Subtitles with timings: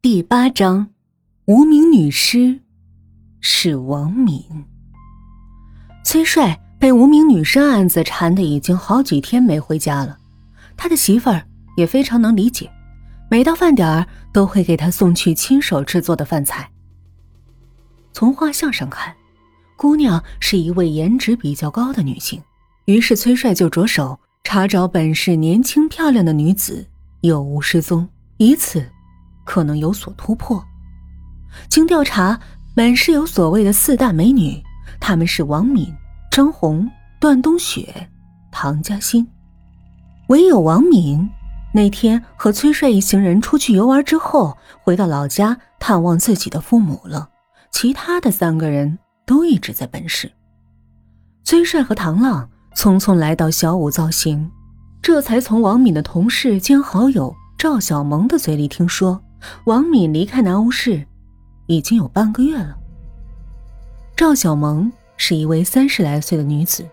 [0.00, 0.90] 第八章，
[1.46, 2.60] 无名女尸
[3.40, 4.44] 是王敏。
[6.04, 10.16] 崔帅被无名女尸案子缠的已经好几天没回家了，
[10.76, 11.44] 他的媳妇儿
[11.76, 12.70] 也非常能理解，
[13.28, 16.70] 每到饭点儿都会给他送去亲手制作的饭菜。
[18.12, 19.12] 从画像上看，
[19.76, 22.40] 姑娘是一位颜值比较高的女性，
[22.84, 26.86] 于是崔帅就着手查找本市年轻漂亮的女子
[27.22, 28.88] 有无失踪，以此。
[29.48, 30.62] 可能有所突破。
[31.70, 32.38] 经调查，
[32.74, 34.62] 本市有所谓的四大美女，
[35.00, 35.90] 她们是王敏、
[36.30, 36.86] 张红、
[37.18, 38.10] 段冬雪、
[38.52, 39.26] 唐嘉欣。
[40.26, 41.26] 唯有王敏
[41.72, 47.30] 那天和崔帅一行人出去游玩之后，回到老家探望自己的父母了。
[47.70, 50.30] 其他的三个人都一直在本市。
[51.44, 54.50] 崔帅和唐浪匆匆来到小五造型，
[55.00, 59.18] 这才从王敏的同事兼好友赵小萌的嘴里听说。
[59.64, 61.06] 王敏离开南屋市
[61.66, 62.76] 已经有半个月了。
[64.16, 66.84] 赵小萌是一位三十来岁的女子，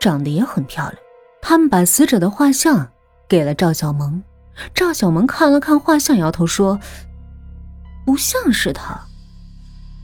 [0.00, 0.96] 长得也很漂亮。
[1.40, 2.88] 他们把死者的画像
[3.28, 4.20] 给了赵小萌，
[4.74, 6.80] 赵小萌看了看画像，摇头说
[8.04, 9.00] ：“不像是她。”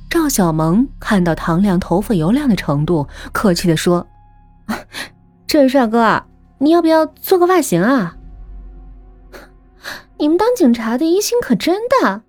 [0.09, 4.07] 赵小萌看到唐亮头发油亮的程度，客气的说
[5.49, 6.23] ：“这位帅哥，
[6.59, 8.15] 你要不要做个发型啊？”
[10.23, 12.23] 你们当警察的疑心可真大。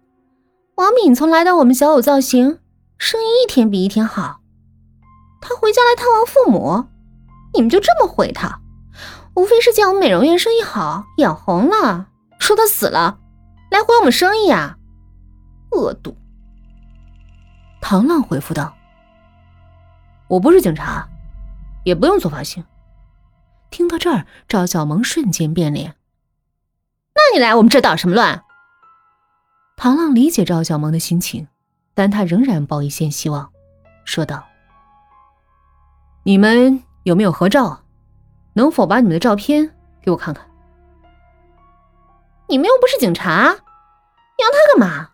[0.78, 2.58] 王敏从来到我们小五造型，
[2.98, 4.40] 生意一天比一天好。
[5.40, 6.86] 他回家来探望父母，
[7.54, 8.60] 你们就这么回他？
[9.36, 12.08] 无非是见我们美容院生意好，眼红了，
[12.40, 13.20] 说他死了，
[13.70, 14.80] 来毁我们生意啊！
[15.70, 16.18] 恶毒。
[17.80, 18.74] 唐浪回复道
[20.30, 21.08] ：“我不是警察，
[21.84, 22.66] 也不用做发型。”
[23.70, 25.94] 听到这儿，赵小萌瞬间变脸。
[27.34, 28.44] 你来我们这捣什么乱？
[29.76, 31.48] 唐浪理解赵小萌的心情，
[31.96, 33.52] 但他仍然抱一线希望，
[34.06, 34.46] 说道
[36.22, 37.82] ：“你们有没有合照？
[38.54, 39.72] 能否把你们的照片
[40.04, 40.46] 给我看看？
[42.48, 45.10] 你们又不是警察，要他干嘛？”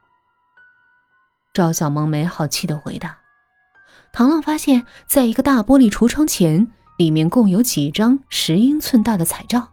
[1.55, 3.19] 赵小萌没好气的回答。
[4.11, 9.69] 唐浪发现，在一个大玻璃橱窗前，里面共有几张十英寸大的彩照。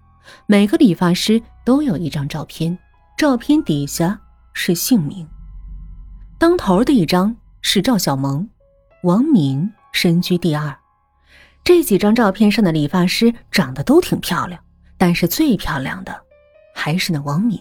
[0.46, 2.78] 每个理发师都有一张照片，
[3.16, 4.20] 照片底下
[4.52, 5.26] 是姓名。
[6.38, 8.48] 当头的一张是赵小萌，
[9.02, 10.76] 王敏身居第二。
[11.64, 14.60] 这几张照片上的理发师长得都挺漂亮，
[14.96, 16.14] 但是最漂亮的
[16.74, 17.60] 还是那王敏。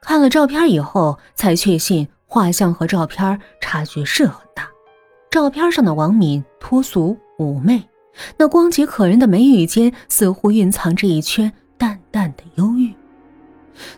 [0.00, 4.66] 看了照片以后，才确信画像和照片差距是很大。
[5.30, 7.86] 照片上的王敏脱俗妩媚，
[8.38, 11.52] 那光洁可人的眉宇间似乎蕴藏着一圈。
[12.10, 12.94] 淡的忧郁。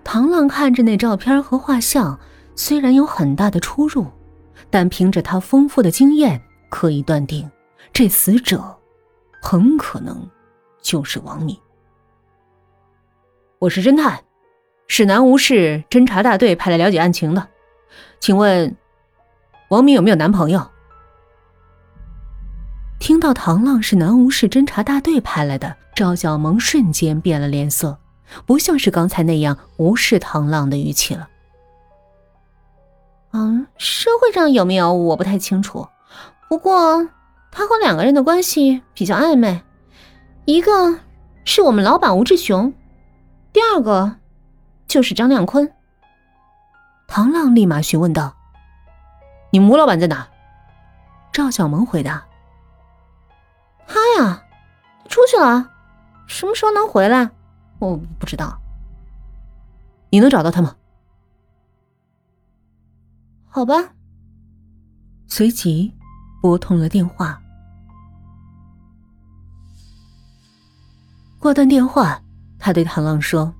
[0.05, 2.19] 唐浪看着那照片和画像，
[2.55, 4.06] 虽然有很大的出入，
[4.71, 7.50] 但凭着他丰富的经验，可以断定，
[7.93, 8.62] 这死者
[9.41, 10.28] 很可能
[10.81, 11.56] 就是王敏。
[13.59, 14.21] 我是侦探，
[14.87, 17.49] 是南吴市侦查大队派来了解案情的，
[18.21, 18.77] 请问，
[19.69, 20.71] 王敏有没有男朋友？
[23.00, 27.99] 听到唐浪是南吴市侦查大队派来的，赵小萌瞬间变了脸色，
[28.47, 31.28] 不像是刚才那样无视唐浪的语气了。
[33.32, 35.88] 嗯，社会上有没有我不太清楚，
[36.48, 37.09] 不过
[37.50, 39.62] 他和两个人的关系比较暧昧，
[40.44, 40.98] 一个
[41.44, 42.72] 是我们老板吴志雄，
[43.53, 44.16] 第二个
[44.87, 45.72] 就是张亮坤。
[47.09, 48.34] 唐浪立马询问道
[49.50, 50.28] ：“你吴老板在哪？”
[51.32, 52.25] 赵小萌回答。
[53.87, 54.43] 他呀，
[55.09, 55.70] 出去了，
[56.26, 57.31] 什么时候能回来？
[57.91, 58.60] 我不知道。
[60.10, 60.76] 你能找到他吗？
[63.48, 63.94] 好吧。
[65.26, 65.93] 随即
[66.41, 67.41] 拨通了电话。
[71.38, 72.22] 挂断电话，
[72.59, 73.53] 他对唐浪说：“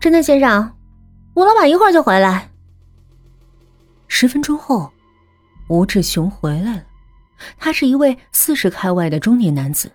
[0.00, 0.76] 侦探先生，
[1.34, 2.48] 吴老板一会儿就回来。”
[4.06, 4.92] 十分钟后，
[5.68, 6.84] 吴志雄回来了。
[7.56, 9.92] 他是一位四十开外的中年男子。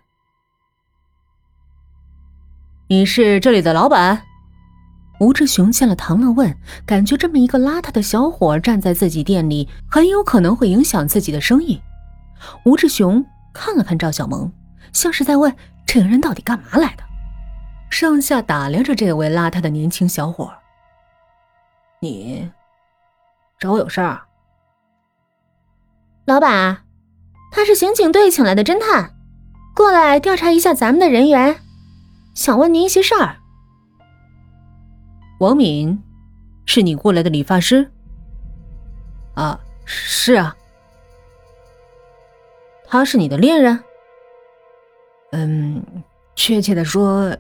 [2.88, 4.21] 你是这里的老板？
[5.19, 6.53] 吴志雄见了唐乐，问
[6.85, 11.81] ：“感觉这么一个邋遢的小伙站在自己店里，很有可能会影响自己的生意。”
[12.65, 14.51] 吴志雄看了看赵小萌，
[14.91, 17.03] 像是在问这个人到底干嘛来的，
[17.89, 20.51] 上下打量着这位邋遢的年轻小伙。
[22.01, 22.51] 你
[23.59, 24.21] 找我有事儿？
[26.25, 26.80] 老板。
[27.50, 29.13] 他是刑警队请来的侦探，
[29.75, 31.56] 过来调查一下咱们的人员，
[32.33, 33.38] 想问您一些事儿。
[35.39, 36.01] 王敏
[36.65, 37.91] 是你过来的理发师？
[39.35, 40.56] 啊，是啊。
[42.88, 43.83] 他是你的恋人？
[45.31, 45.83] 嗯，
[46.35, 47.35] 确切的说，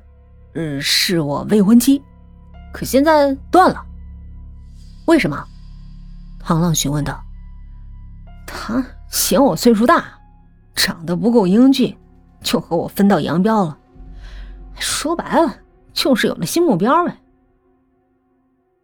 [0.53, 2.01] 嗯，是我未婚妻，
[2.73, 3.85] 可现在断了。
[5.05, 5.43] 为什么？
[6.39, 7.23] 唐浪询问道。
[8.45, 10.05] 他嫌我岁数大，
[10.75, 11.95] 长得不够英俊，
[12.41, 13.77] 就和我分道扬镳了。
[14.79, 15.55] 说白了，
[15.93, 17.17] 就是有了新目标呗。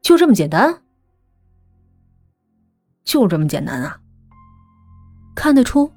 [0.02, 0.82] 就这么简单？
[3.04, 4.00] 就这么简单啊！
[5.36, 5.92] 看得出，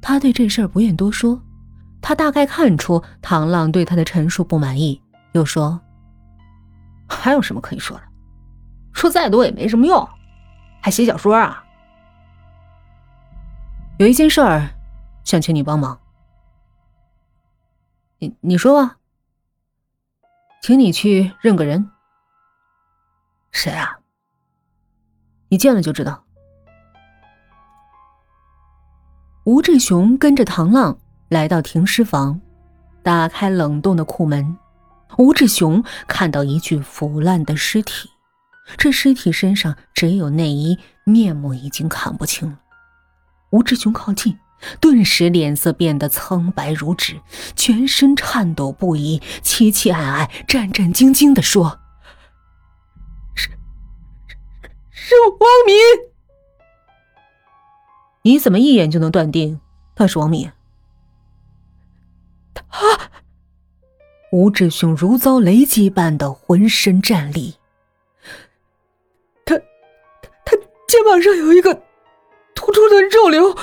[0.00, 1.40] 他对这事儿不愿多说。
[2.00, 5.00] 他大概看出唐浪对他的陈述不满意，
[5.32, 5.80] 又说
[7.08, 8.02] ：“还有什么可以说的？
[8.92, 10.08] 说再多也没什么用，
[10.80, 11.64] 还写小说啊？”
[13.98, 14.68] 有一件事儿，
[15.22, 15.98] 想请你帮忙。
[18.18, 18.96] 你你说吧，
[20.62, 21.90] 请你去认个人。
[23.50, 23.98] 谁啊？
[25.48, 26.24] 你见了就知道。
[29.44, 30.96] 吴志雄跟着唐浪
[31.28, 32.40] 来到停尸房，
[33.02, 34.56] 打开冷冻的库门。
[35.18, 38.08] 吴志雄看到一具腐烂的尸体，
[38.78, 42.60] 这尸体身上只有内衣，面目已经看不清了。
[43.50, 44.38] 吴志雄靠近，
[44.80, 47.20] 顿时脸色变得苍白如纸，
[47.56, 51.80] 全身颤抖不已，凄凄哀哀、战战兢兢的说
[53.34, 53.48] ：“是
[54.90, 55.76] 是王敏，
[58.22, 59.60] 你怎么一眼就能断定
[59.94, 60.50] 他是王敏？”
[62.54, 62.64] 他，
[64.30, 67.56] 吴志雄如遭雷击般的浑身战栗。
[69.44, 69.56] 他，
[70.44, 70.56] 他
[70.86, 71.82] 肩膀上有一个。
[72.54, 73.56] 突出的肉瘤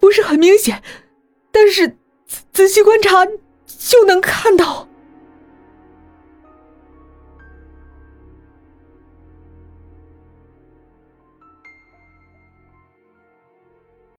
[0.00, 0.82] 不是很明显，
[1.52, 1.86] 但是
[2.26, 3.24] 仔仔细观察
[3.66, 4.88] 就能看到。